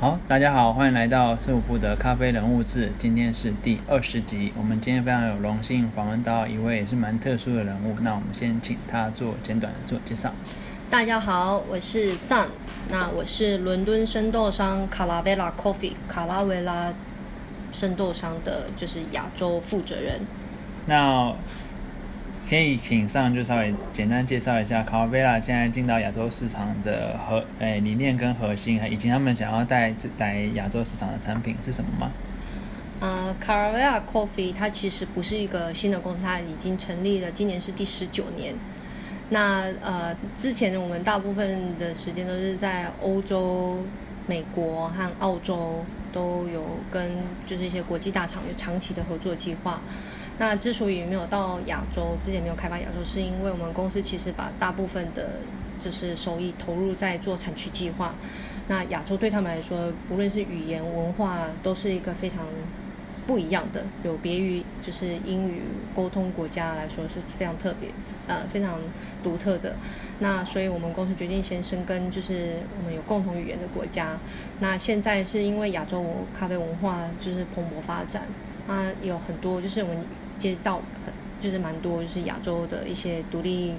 [0.00, 2.90] 好，大家好，欢迎来到四五部的咖啡人物志。
[2.98, 7.94] 今天是第二十集，我们今天非常有荣幸访问到一位也是蛮特殊的人物。
[8.00, 10.32] 那我们先请他做简短的自我介绍。
[10.90, 12.48] 大家好，我是 Sun，
[12.90, 16.92] 那我是伦敦生豆商卡拉维拉 Coffee 卡拉维拉
[17.72, 20.20] 生豆商的，就是亚洲负责人。
[20.86, 21.32] 那
[22.48, 32.10] 可以请上就稍微简单介绍一下卡拉维拉现在进到亚洲市场的核诶理念跟核心，以及他们想要带带亚洲市场的产品是什么吗？
[33.00, 38.54] 呃，卡拉维拉 Coffee 它其实不是一个新的公司，它已经成立了，今年是第十九年。
[39.30, 43.82] 那呃，之前我们大部分的时间都是在欧洲、
[44.26, 47.10] 美国和澳洲都有跟
[47.46, 49.80] 就是一些国际大厂有长期的合作计划。
[50.36, 55.30] 那之所以没有到亚洲，之前没有开发亚洲，是因为我们公司其实把大部分的，
[55.78, 58.16] 就是收益投入在做产区计划。
[58.66, 62.40] 那亚洲对他们来说，不论是语言文化，都是一个非常
[63.28, 65.60] 不一样的，有别于就是英语
[65.94, 67.90] 沟通国家来说是非常特别，
[68.26, 68.80] 呃，非常
[69.22, 69.76] 独特的。
[70.18, 74.18] 那所以我们公司决定先生根，就是我们有共同语言的国家。
[74.58, 78.24] 那现在是因为亚洲咖啡文化就是蓬勃发展，
[78.66, 80.04] 啊，有很多就是我们。
[80.38, 80.80] 接到
[81.40, 83.74] 就是蛮多，就是亚洲的一些独立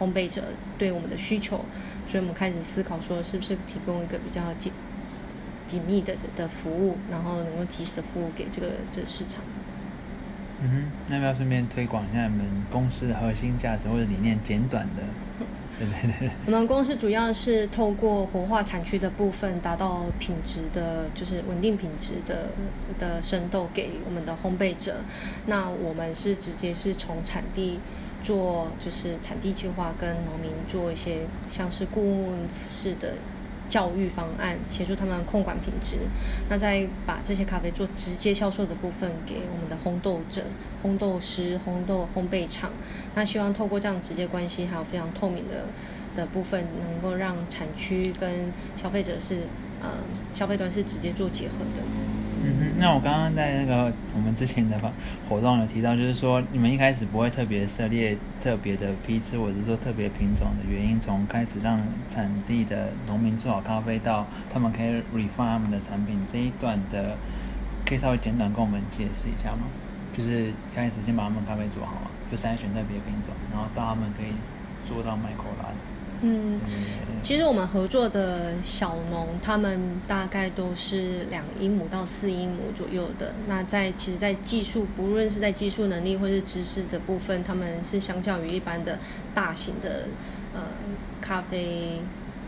[0.00, 0.42] 烘焙者
[0.78, 1.64] 对我们的需求，
[2.06, 4.72] 所以我们开始思考说，是不是提供一个比较紧
[5.66, 9.42] 紧密的的服务，然后能够及时的服务给这个这个市场。
[10.62, 14.38] 嗯哼，那要不要顺便推广一下你们公司的核心价值或者理念？
[14.42, 15.02] 简短的。
[16.46, 22.48] 我们公司主要是透过活化产区的部分，达到品质的，就是稳定品质的
[22.98, 24.96] 的生豆给我们的烘焙者。
[25.46, 27.80] 那我们是直接是从产地
[28.22, 32.38] 做，就是产地计划，跟农民做一些像是顾问
[32.68, 33.14] 式的。
[33.68, 35.96] 教育方案协助他们控管品质，
[36.48, 40.42] 那再把这些咖啡做直接销售的部分给我们的烘豆者、
[40.84, 42.70] 烘豆师、烘豆烘焙厂。
[43.14, 45.66] 那希望透过这样直接关系，还有非常透明的
[46.14, 49.42] 的部分，能够让产区跟消费者是
[49.80, 49.90] 呃
[50.32, 51.82] 消费端是直接做结合的。
[52.44, 54.78] 嗯哼，那我刚刚在那个我们之前的
[55.28, 67.16] 活动有提到，就是说你们一开始不会特别涉猎特别的批次，或者是说特别品种的原因，从开始让产地的农民做好咖啡，到他们可以 refine 他们的产品这一段的，
[67.86, 69.66] 可以稍微简短跟我们解释一下吗？
[70.12, 74.32] 就是开始先把他们咖啡做好，就筛选特别品种，然后到他们可以
[74.84, 75.70] 做到麦口拉。
[76.26, 76.58] 嗯，
[77.20, 83.34] 其实我们合作的小农，他们大概都是两英亩到四英亩左右的。
[83.46, 88.98] 那在其实，在技术，不论是在技术能力或是知识的部分，他们是相较于一般的
[89.34, 90.06] 大型的
[90.54, 90.62] 呃
[91.20, 92.00] 咖啡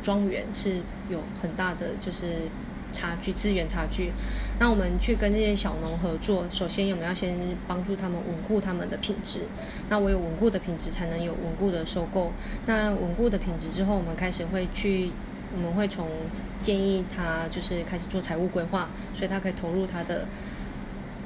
[0.03, 0.77] 庄园是
[1.11, 2.49] 有很大的就是。
[2.97, 4.11] 差距资源差距，
[4.59, 7.37] 那我们去跟这些小农合作，首先我们要先
[7.69, 9.41] 帮助他们稳固他们的品质。
[9.91, 12.33] 那我有稳固的品质，才能有稳固的收购。
[12.65, 15.11] 那稳固的品质之后，我们开始会去，
[15.55, 16.09] 我们会从
[16.59, 20.27] 建议他就是开始做财务规划，所以他可以投入他的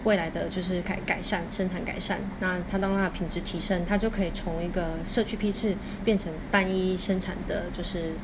[0.02, 2.18] 未来的就是改改善生产改善。
[2.40, 8.14] 那他当他的品质提升，他就可以从一个社区批次变成单一生产的就是。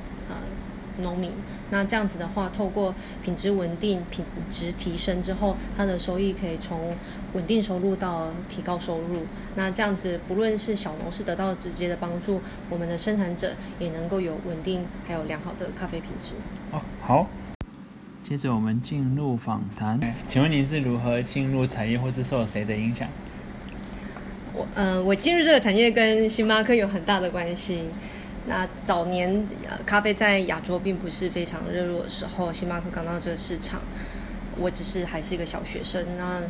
[1.02, 1.30] 农民，
[1.70, 6.96] 那这样子的话，透过品质稳定、品质提升之后，他的收益可以从
[7.34, 9.22] 稳定收入到提高收入。
[9.54, 12.40] 那这样子，不论是小农是得到直接的帮助，
[12.70, 16.34] 我们的生产者也能够有稳定还有良好的咖啡品质。
[16.72, 17.26] 哦，好。
[18.22, 20.00] 接着我们进入访谈。
[20.26, 23.06] 请问您是如何进入产业，或是受谁的影响？
[24.52, 27.84] 我，呃，我进入这个产业跟星巴克有很大的关系。
[28.46, 29.44] 那早年
[29.84, 33.80] 咖啡在亚洲并不是非常热络的时候，星巴克刚到这个市场，
[34.56, 36.04] 我只是还是一个小学生。
[36.16, 36.40] 那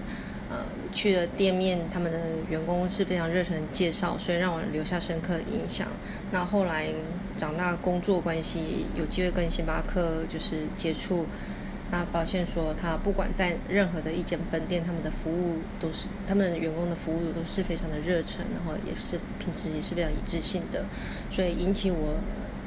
[0.49, 5.89] 呃去了店面，他们的员工是非常热诚介绍，所以让我留下深刻的印象。
[6.31, 6.89] 那后来
[7.37, 11.27] 长大工作关系，有机会跟星巴克就是接触。
[11.91, 20.85] 那发现说，他不管在任何的一间分店，他们的服务都是他们员工的服务都是非常的热忱，然后也是品质也是非常一致性的，
[21.31, 22.17] 所以引起我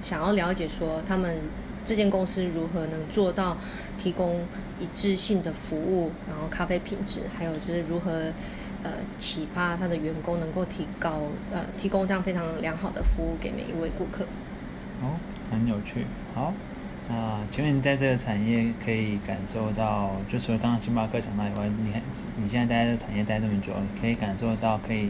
[0.01, 1.37] 想要了解说，他们
[1.83, 3.57] 这间公司如何能做到
[3.97, 4.41] 提供
[4.79, 8.31] 一致性的服务，然后咖啡品质，还有就是如何
[8.83, 14.23] 呃启发他的员工能够提高呃提供这样非常良好的服务给每一位顾客。
[15.01, 15.19] 哦，
[15.51, 16.53] 很有趣，好。
[17.09, 21.99] 啊，请问你在这个产业可以感受到，就除了刚刚星巴克讲到以外，你看
[22.37, 25.09] 你现在待在这产业待这么久，可以感受到可以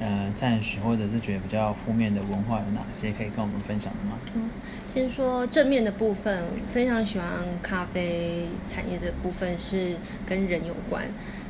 [0.00, 4.18] 呃赞许或者是觉得比较负面的文化有哪些可以跟我们分享的吗？
[4.34, 4.50] 嗯，
[4.86, 7.26] 先说正面的部分，非常喜欢
[7.62, 9.96] 咖啡产业的部分是
[10.26, 11.06] 跟人有关。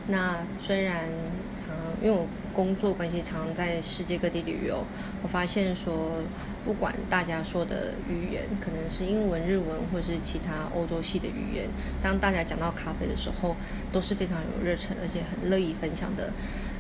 [0.07, 1.05] 那虽然
[2.03, 4.85] 因为我工作关系，常常在世界各地旅游，
[5.23, 6.23] 我发现说，
[6.65, 11.69] 不管大家说的语言，可能是英文、日文，或是其他欧洲系的语言，
[12.03, 13.55] 当大家讲到咖啡的时候，
[13.93, 16.33] 都是非常有热忱，而且很乐意分享的。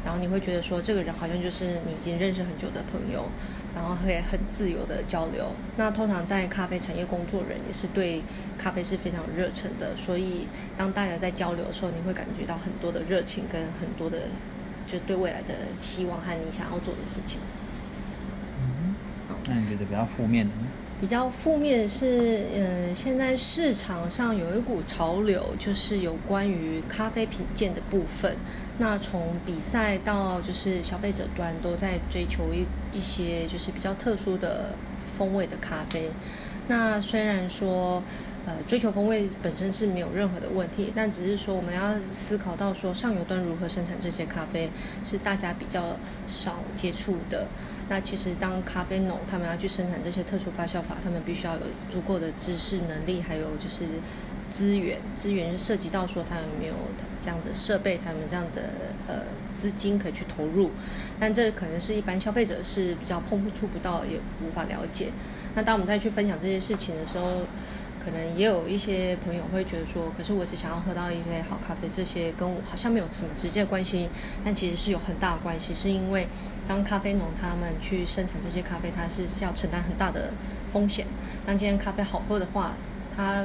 [0.02, 3.26] 然后你会觉得说，这个人好像就是你已经认识很久的朋友，
[3.74, 5.52] 然后会很自由的交流。
[5.76, 8.22] 那通常在咖啡产业工作人也是对
[8.56, 14.22] 咖啡是非常热忱的，所以当大家在交流的时候，你会感觉到很多的热情跟很多的。
[14.90, 17.38] 就对未来的希望和你想要做的事情。
[18.58, 18.94] 嗯，
[19.48, 20.62] 那你觉得比较负面的呢？
[21.00, 28.36] 比较负面是，呃，现在市场上有一股潮流，就是有关于咖啡品鉴的部分。
[28.78, 34.74] 那从比赛到就是消费者端都在追求一一些就是比较特殊的
[35.16, 36.10] 风味的咖啡。
[36.66, 38.02] 那虽然说。
[38.46, 44.70] 呃，追求风味本身是没有任何的问题，但只是说我们要思考到说上游端如何生产这些咖啡，
[45.04, 45.96] 是大家比较
[46.26, 47.46] 少接触的。
[47.88, 53.84] 那其实当咖啡农他们要去生产这些特殊发酵法，他们必须要有足够的知识能力，还有就是
[54.50, 54.98] 资源。
[55.14, 56.74] 资源是涉及到说他有没有
[57.20, 58.62] 这样的设备，他们这样的
[59.06, 59.22] 呃
[59.56, 60.70] 资金可以去投入。
[61.18, 65.08] 但这可能是一般消费者是比较碰触不到，也无法了解。
[65.54, 67.42] 那当我们再去分享这些事情的时候，
[68.02, 74.08] 可能也有一些朋友会觉得说，可是我只想要喝到一杯好咖啡，这些跟我好像没有什么直接关系，
[74.44, 76.26] 但其实是有很大的关系，是因为
[76.66, 80.32] 当咖啡农他们去生产这些咖啡，它是要承担很大的
[80.72, 81.06] 风险。
[81.46, 82.72] 当今天咖啡好喝的话，
[83.14, 83.44] 它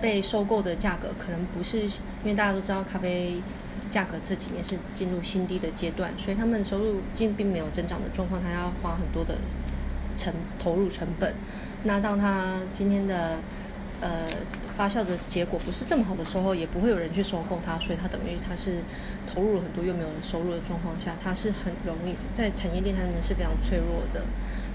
[0.00, 3.40] 被收购的价格可能不是，因为大家都知道咖啡
[3.88, 9.38] 价格这几年是进入新低的阶段，所以他们的收入并并没有增长的状况，他要花很多的
[10.14, 11.34] 成投入成本。
[11.84, 13.38] 那当他今天的
[14.00, 14.28] 呃，
[14.76, 18.78] 发酵的结果不是这么好的时候，也不会有人去收购它，所以它等于它是
[19.26, 24.22] 投入了很多又没有收入的状况下，它是很容易在产业链上面是非常脆弱的。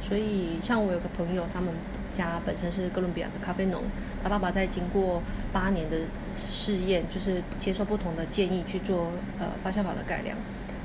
[0.01, 1.73] 所以像我有个朋友，他们
[2.13, 3.81] 家本身是哥伦比亚的咖啡农，
[4.21, 5.23] 他爸爸在经过
[5.53, 5.99] 八年的
[6.35, 10.37] 试验，就是接受不同的建议去做呃发酵法的改良，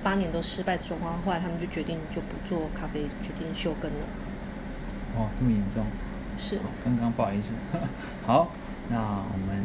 [0.05, 4.07] 八年都失败的状况，后来他们就决定就不做咖啡，决定休耕了。
[5.17, 5.85] 哦，这么严重。
[6.39, 7.53] 是，刚刚不好意思。
[8.25, 8.49] 好，
[8.89, 9.61] 那我们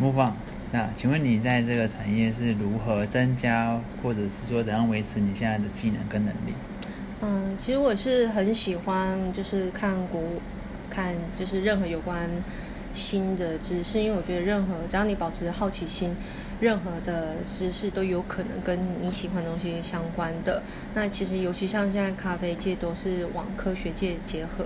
[0.00, 0.32] move on。
[0.72, 6.54] 那请问你在这个产业是如何增加，或者是说怎样维持你现在的技能跟能力？
[7.20, 10.22] 嗯，其实我是很喜欢，就是看国，
[10.88, 12.30] 看就是任何有关。
[12.92, 16.14] 新的知识，因为我觉得任何只要你保持好奇心，
[16.60, 20.62] 任何的知识都有可能跟你喜欢的东西相关的。
[20.94, 24.64] 那其实尤其像现在咖啡界都是往科学界结合，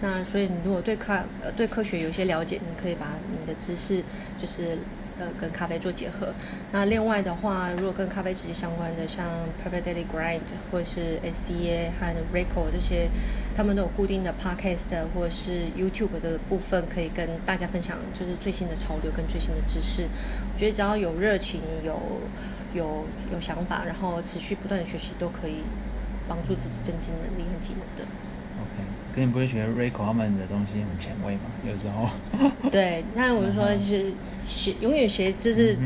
[0.00, 4.02] 那所以你如果对咖呃对科学有些了解，你可以把你的知识
[4.38, 4.78] 就是。
[5.18, 6.32] 呃，跟咖啡做结合。
[6.72, 9.26] 那另外的话，如果跟咖啡直接相关的，像
[9.62, 10.40] Perfect Daily Grind
[10.70, 13.08] 或是 SCA 和 Rico 这些，
[13.56, 20.02] 他们都有固定的 Podcast 或是 YouTube 的部分，可以跟大家分享，就是最新的潮流跟最新的知识。
[20.52, 21.96] 我觉得只要有热情、有
[22.74, 25.58] 有有想法，然后持续不断的学习，都可以
[26.28, 28.04] 帮助自己增进能力和技能的。
[28.60, 31.42] OK 可你不会觉得 Rico 他们的东西很前卫吗？
[31.64, 32.10] 有时候。
[32.68, 34.12] 对，那我就说，就是
[34.44, 35.78] 学永远学，就是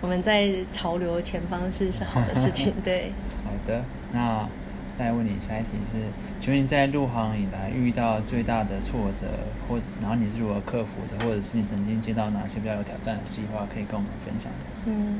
[0.00, 2.72] 我们在潮流前方是是好的事情。
[2.84, 3.10] 对。
[3.44, 3.82] 好的，
[4.12, 4.48] 那
[4.96, 5.98] 再问你下一题是：
[6.40, 9.26] 请问你在入行以来遇到最大的挫折，
[9.68, 14.52] 或者然后你是如何克服的，或者是你曾经接到哪些比较有挑战的计划，可以跟我们分享？
[14.84, 15.18] 嗯，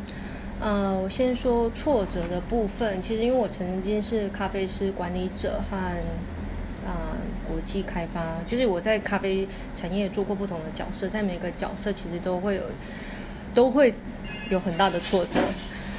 [0.61, 3.03] 呃，我先说挫折的部分。
[3.03, 5.77] 其实因为我曾经是咖啡师管理者和。
[6.87, 12.63] 啊，国际开发就是我在咖啡产业做过不同的角色，在每个角色其实都会有，
[13.55, 13.93] 都会
[14.51, 15.41] 有很大的挫折。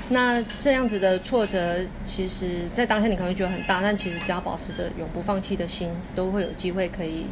[0.09, 7.25] 那这样子的挫折，其实在当下你可能会觉得很大，但其实只要保持着永不放弃的心，都会有机会可以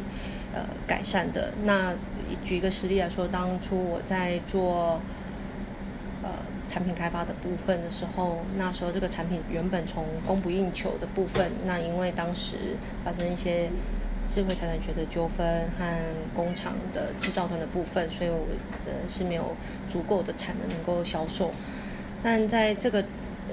[0.54, 1.52] 呃改善的。
[1.64, 1.94] 那
[2.42, 5.00] 举一个实例来说，当初我在做。
[6.26, 6.32] 呃
[6.66, 12.56] 产品开发的部分的时候，那时候这个产品原本从供不应求的部分，那因为当时
[13.04, 13.70] 发生一些
[14.28, 15.84] 智慧财产权的纠纷和
[16.34, 18.40] 工厂的制造端的部分，所以我
[18.86, 19.54] 呃是没有
[19.88, 21.52] 足够的产能能够销售。
[22.22, 23.04] 但在这个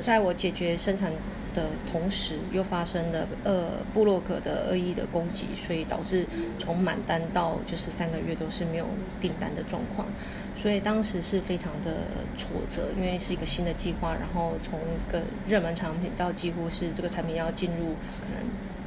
[0.02, 1.12] 在我解决生产
[1.54, 6.26] 的同时，又发生了呃布洛克的恶意的攻击，所以导致
[6.58, 8.88] 从满单到就是三个月都是没有
[9.22, 10.08] 订单的状况，
[10.56, 11.92] 所以当时是非常的
[12.38, 18.44] 挫折，因为是一个新的计划，然后从一个热门产品到几乎是这个产品要进入可能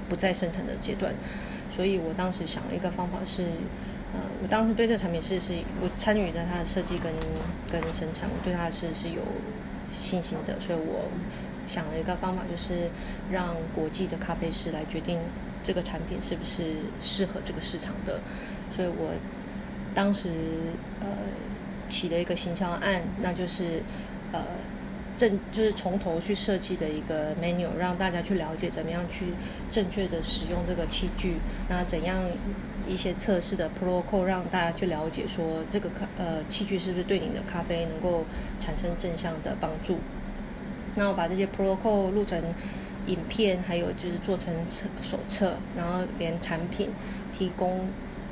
[0.09, 1.15] 不再生产的阶段，
[1.71, 3.43] 所以我当时想了一个方法是，
[4.13, 7.13] 呃，我当时对这个产品是是我参与的它的设计跟
[7.71, 9.23] 跟生产，我对它是是有
[9.99, 11.09] 信心的，所以我。
[11.67, 12.89] 想了一个方法，就是
[13.31, 15.19] 让国际的咖啡师来决定
[15.63, 16.63] 这个产品是不是
[17.01, 18.21] 适合这个市场的。
[18.71, 19.11] 所以我
[19.95, 20.29] 当时
[21.01, 21.09] 呃
[21.89, 23.83] 起了一个行销案，那就是
[24.33, 24.45] 呃
[25.17, 29.27] 正就是从头去设计的一个 menu，让大家去了解怎么样去
[29.69, 31.37] 正确的使用这个器具，
[31.71, 32.17] 那怎样
[32.87, 38.25] 一些测试的 protocol 让大家去了解说这个咖呃器具是不是对你的咖啡能够
[38.59, 39.99] 产生正向的帮助。
[40.97, 42.43] 那我把这些 protocol 录成
[43.07, 46.91] 影片，还有就是做成册手册，然后连产品
[47.33, 47.87] 提供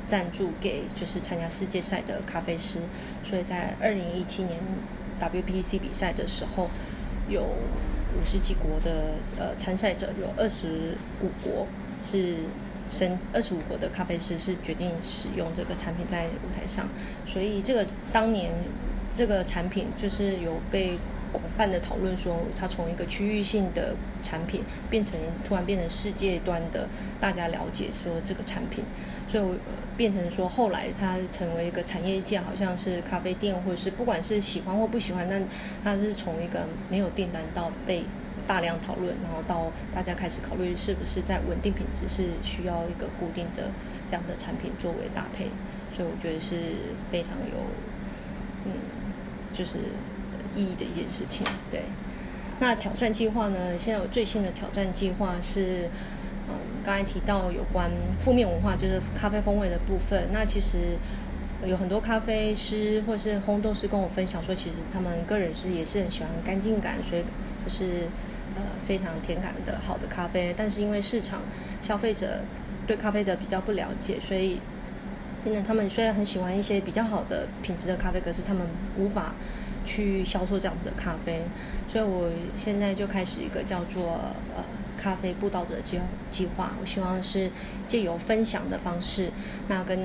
[0.07, 2.79] 赞助给就是参加世界赛的咖啡师。
[3.23, 4.59] 所以在二零一七年
[5.19, 6.69] WPC 比赛的时候，
[7.29, 11.67] 有五十几国的呃参赛者，有二十五国
[12.01, 12.39] 是
[12.89, 16.87] 申二十五国的咖啡师是决定使用这个产品在舞台上。
[17.25, 18.51] 所以这个当年
[19.13, 20.97] 这个产品就是有被。
[21.35, 26.87] 广泛的讨论说，它从一个区域性的产品变成突然变成世界端的，
[27.19, 28.85] 大家了解说这个产品，
[29.27, 29.43] 所以
[29.97, 35.43] 变成说后来它成为一个产业界，好像是咖啡店或者是不管是喜欢或不喜欢，但
[35.83, 38.05] 它是从一个没有订单到被
[38.47, 43.69] 大量讨论，然后到大家开始考虑是不是在稳定品质是需要一个固定的
[44.07, 45.47] 这样的产品作为搭配，
[45.91, 46.55] 所以我觉得是
[47.11, 47.57] 非常有，
[48.63, 48.71] 嗯，
[49.51, 49.73] 就是。
[50.55, 51.81] 意义的一件事情，对。
[52.57, 53.77] 那挑战计划呢？
[53.77, 55.89] 现在我最新的挑战计划是，
[56.47, 60.29] 嗯，刚才提到有关负面文化，就是咖啡风味的部分。
[60.31, 60.97] 那其实
[61.67, 67.23] 有很多咖啡师或是烘豆师跟我分享说，其实他们个人是也是很喜欢干净感，所以
[67.65, 68.07] 就是
[68.55, 70.53] 呃非常甜感的好的咖啡。
[70.55, 71.41] 但是因为市场
[71.81, 72.39] 消费者
[72.87, 74.61] 对咖啡的比较不了解，所以
[75.43, 78.65] 变成他们虽然很喜欢一些比较好的品质的咖啡，可是他们
[78.97, 79.33] 无法。
[79.85, 81.41] 去销售这样子的咖啡，
[81.87, 84.03] 所以我现在就开始一个叫做
[84.55, 84.65] 呃
[84.97, 85.99] 咖啡布道者计
[86.29, 86.71] 计划。
[86.81, 87.49] 我希望是
[87.85, 89.31] 借由分享的方式，
[89.67, 89.97] 那跟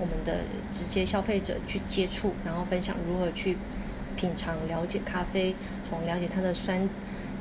[0.00, 0.38] 我们的
[0.72, 3.56] 直接消费者去接触，然后分享如何去
[4.16, 5.54] 品尝、了解咖啡，
[5.88, 6.88] 从了解它的酸，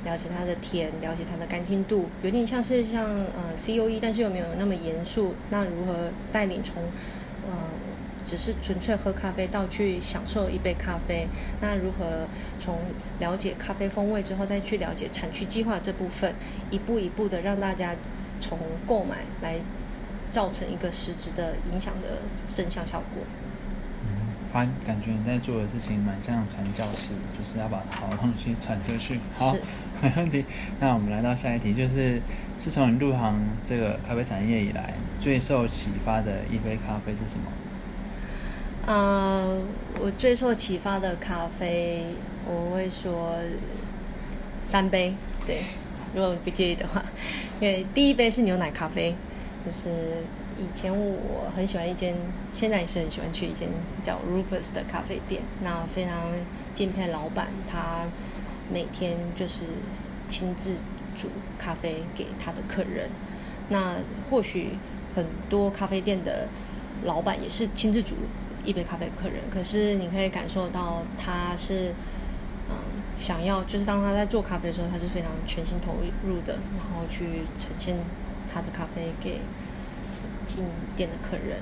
[0.04, 5.34] 了解它的甜，了解它的干净度，有点像是像呃 C O E，但是又没有那么严肃。
[5.50, 6.84] 那如何带领从
[7.48, 7.58] 呃
[8.26, 11.28] 只是纯粹喝咖啡，到去享受一杯咖啡。
[11.62, 12.28] 那如何
[12.58, 12.80] 从
[13.20, 16.34] 了解咖啡风味之后，再去了解产区计划这部分，
[16.72, 17.96] 一步一步的让大家
[18.40, 19.58] 从购买来
[20.32, 22.18] 造成一个实质的影响的
[22.48, 23.24] 正向效果。
[24.04, 29.20] 嗯，反感觉你在做的事情蛮像传教士，就是要把好东西传出去。
[29.36, 29.56] 好，
[30.02, 30.44] 没问题。
[30.80, 32.20] 那我们来到下一题，就是
[32.58, 37.52] 自从你入行这个咖啡产业以来，最受启发的一杯咖啡是什么？
[38.86, 39.60] 呃，
[40.00, 42.06] 我最受启发的咖啡，
[42.46, 43.36] 我会说
[44.64, 45.12] 三杯，
[45.44, 45.58] 对，
[46.14, 47.04] 如果不介意的话，
[47.60, 49.16] 因为第一杯是牛奶咖啡，
[49.66, 50.24] 就是
[50.60, 52.16] 以前我很喜欢一间，
[52.52, 53.68] 现在也是很喜欢去一间
[54.04, 56.14] 叫 Rufus 的咖啡店，那非常
[56.76, 58.06] 敬佩老板，他
[58.72, 59.66] 每天就是
[60.30, 60.76] 亲自
[61.16, 63.10] 煮咖啡给他的客人，
[63.70, 63.96] 那
[64.30, 64.78] 或许
[65.16, 66.48] 很多咖啡店的
[67.04, 68.14] 老板也是亲自煮。
[68.66, 71.94] 一杯咖啡，客人，可是你可以感受到他是，
[72.70, 72.76] 嗯，
[73.20, 75.94] 想要就是当他在做咖啡的时候，他是非常全心投
[76.28, 77.26] 入的，然后去
[77.58, 77.96] 呈现
[78.52, 79.40] 他的咖啡给
[80.46, 81.60] 进店的客人。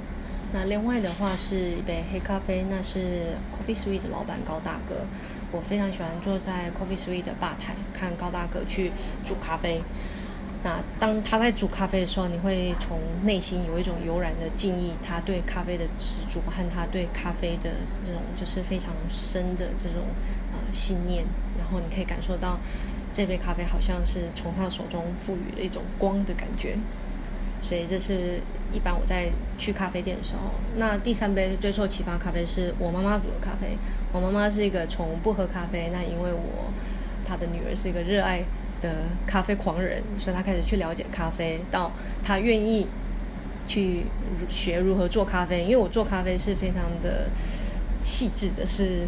[0.54, 5.06] 那另外的话是一杯黑咖啡，那是 Coffee Sweet 的老板高大哥，
[5.52, 8.92] 我非常喜欢坐在 Coffee Sweet 的吧台看高大哥去
[9.24, 9.82] 煮咖啡。
[10.64, 17.70] 那当他在煮咖啡的时候，你会从内心有一种悠然的敬意，他对咖啡的执着和他对咖啡的
[18.06, 20.08] 这种就是非常深的这种
[20.54, 21.26] 呃信念，
[21.60, 22.58] 然后你可以感受到
[23.12, 26.78] 这杯咖啡好像是从他手中赋予了一种光的感觉，
[27.62, 28.40] 所以这是
[28.72, 30.52] 一般我在去咖啡店的时候。
[30.78, 33.78] 那第三杯最受启发咖啡是我妈妈煮的咖啡，
[34.14, 36.72] 我妈妈是一个从不喝咖啡，那因为我
[37.26, 38.46] 她的女儿是一个热爱。
[38.84, 41.90] 的咖啡狂人，所以他开始去了解咖啡，到
[42.22, 42.86] 他愿意
[43.66, 44.04] 去
[44.50, 45.64] 学如何做咖啡。
[45.64, 47.30] 因为我做咖啡是非常的
[48.02, 49.08] 细致的，是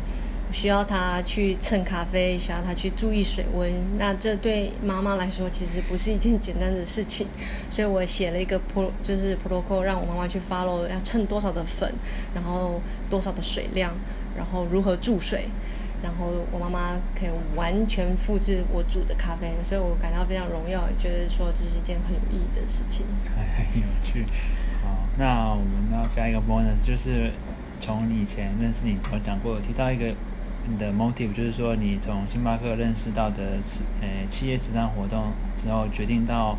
[0.51, 3.69] 需要他去称咖啡，需要他去注意水温。
[3.97, 7.27] 那这对妈妈来说其实不是一件简单的事情，
[7.69, 11.93] 所以我写了一个 pro 就是 protocol，让我妈妈去 follow，要称多少的粉，
[12.33, 13.93] 然后多少的水量，
[14.37, 15.49] 然后如何注水。
[16.03, 23.05] 然后我妈妈可以完全复制我煮的咖啡，所以我感到非常荣耀，觉得说这是一件很有意义的事情。
[23.25, 24.25] 很有趣。
[24.83, 27.31] 好，那我们要加一个 bonus，就是
[27.79, 30.13] 从你以前认识你，我讲过提到一个
[30.67, 36.57] 你的 motive，就是说你从星巴克认识到的慈呃企业慈善活动之后，决定到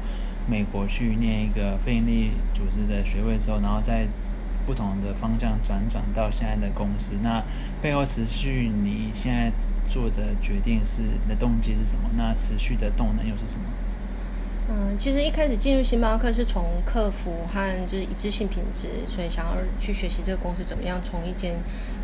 [0.49, 4.07] 美国去念一个非营利组织的学位之后，然后再。
[4.66, 7.42] 不同的方向转转到现在的公司，那
[7.80, 9.50] 背后持续你现在
[9.88, 12.11] 做的决定是你的动机是什么？
[12.16, 13.64] 那持续的动能又是什么？
[14.68, 21.54] 嗯，其实一开始进入星巴克是从客服和就是一致性品质，所以想要去学习这个公司怎么样从一间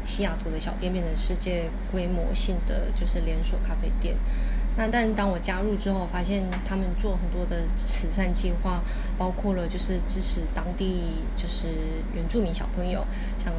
[0.05, 4.15] 西雅图的小店变成世界规模性的就是连锁咖啡店。
[4.77, 8.83] 那但当我加入之后，发现他们做很多的慈善计划，
[9.19, 11.69] 包括了就是支持当地就是
[12.15, 13.07] 原住民小朋友，
[13.39, 13.53] 像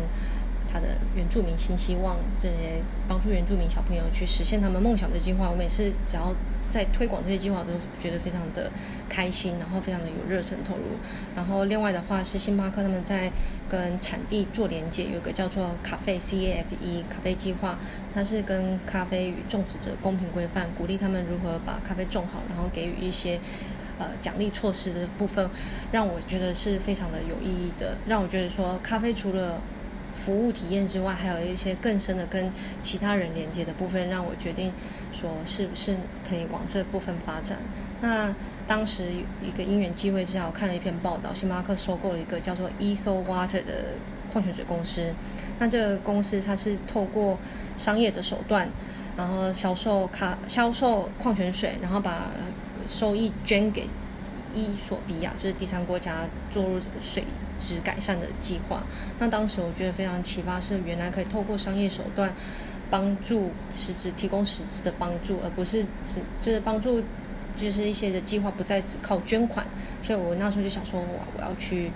[0.72, 5.50] 他的原住民新希望这些帮助原住民小朋友去实现他们梦想的计划。
[5.50, 6.34] 我每次只要
[6.74, 8.72] 在推广这些计划，都觉得非常的
[9.08, 10.98] 开心，然后非常的有热忱投入。
[11.36, 13.32] 然后另外的话是星巴克他们在
[13.70, 17.77] 跟产地做连接，有个叫做咖啡 C A F E 咖啡计划，
[18.15, 23.39] 它是跟咖啡与种植者公平规范，鼓励他们如何把咖啡种好，然后给予一些
[24.00, 25.48] 呃奖励措施的部分，
[25.92, 29.62] 让我觉得是非常的有意义的，让我觉得说咖啡除了
[30.13, 32.51] 服务体验之外，还有一些更深的跟
[32.82, 34.72] 其他人连接的部分，让我决定
[35.12, 37.58] 说是不是可以往这部分发展。
[38.01, 38.34] 那
[38.67, 39.05] 当时
[39.41, 43.96] 一个因缘机会之下，我看了一篇报道，星巴克收购了一个叫做 Ethel Water 的
[44.32, 45.13] 矿泉水公司。
[45.60, 47.38] 那这个公司它是透过
[47.77, 48.70] 商业的手段，
[49.17, 52.32] 然后销售咖销售矿泉水，然后把
[52.88, 53.88] 收益捐给。
[54.55, 57.24] 伊索比亚就是第三国家注入水
[57.57, 58.83] 质改善的计划。
[59.19, 62.33] 那当时我觉得非常启发，是原来可以透过商业手段
[62.89, 67.01] 帮助实质提供实质的帮助，而不是只就是帮助
[67.55, 69.65] 就是一些的计划不再只靠捐款。
[70.01, 71.91] 所以我那时候就想说，我我要去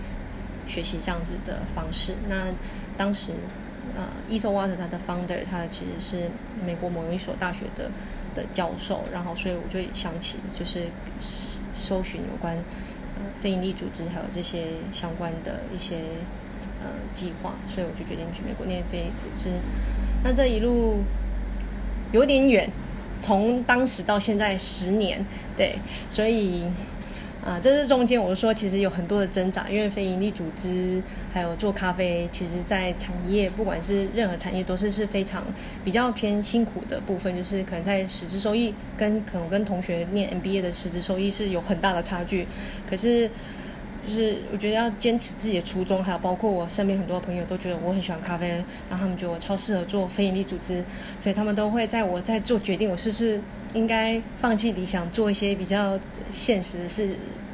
[0.66, 2.14] 学习这样子的方式。
[2.28, 2.54] 那
[2.96, 3.34] 当时
[3.96, 6.30] 呃伊索瓦特他的 founder 他其实是
[6.66, 7.92] 美国某一所大学的
[8.34, 10.88] 的教授，然后所以我就想起就是。
[11.80, 12.58] 搜寻有关
[13.36, 15.98] 非营利组织还有这些相关的一些
[16.82, 19.52] 呃计划，所以我就决定去美国念非营利组织。
[20.24, 21.04] 那这一路
[22.12, 22.70] 有点远，
[23.22, 25.26] 从当时到现在十年，
[25.56, 25.78] 对，
[26.10, 26.66] 所以。
[27.48, 31.02] 啊，这是中间我说，其实有很多的挣扎，因为非营利组织
[31.34, 35.46] 还有做咖啡，其实在产业，不管是任何产业，都是是非常
[35.82, 42.46] 比较偏辛苦的部分，就是可能在实质收益跟可能跟同学念 MBA 的实质收益是有很大的差距。
[42.86, 43.30] 可是，
[44.06, 48.50] 就是我觉得要坚持自己的初衷，还有包括我身边很多朋友都觉得我很喜欢咖啡，
[48.90, 50.84] 然后他们觉得我超适合做非营利组织，
[51.18, 53.40] 所以他们都会在我在做决定，我是不是
[53.74, 56.00] 应该放弃理想，做一些比较
[56.32, 57.10] 现实是。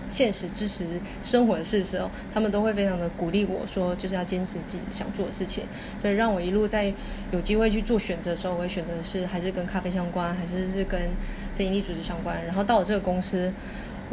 [0.06, 0.86] 现实支持
[1.24, 5.64] 生活的事的时候，他们都会非常的鼓励我说，就是要坚持自己想做的事情。
[6.02, 6.94] 所以让我一路在
[7.32, 11.10] 有机会去做选择的时候，我会选择是还是跟咖啡相关，还是是跟
[11.56, 12.46] 非营利组织相关。
[12.46, 13.52] 然后到了这个公司，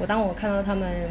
[0.00, 1.08] 我当我看到他们。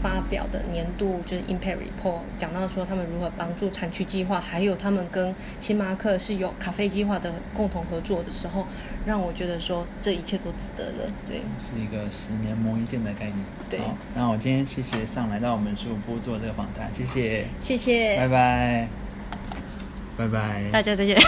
[0.00, 8.66] 发表的年度就是 Impact Report，讲到说他们如何帮助产区计划，还有他们跟星巴克是有咖啡计划的共同合作的时候，
[9.04, 11.12] 让我觉得说这一切都值得了。
[11.26, 13.36] 对，是一个十年磨一剑的概念。
[13.68, 13.78] 对，
[14.14, 18.88] 那我今天谢谢上来到我们书部做这个访谈，谢谢，谢谢，拜拜，
[20.16, 21.18] 拜拜，大家再见。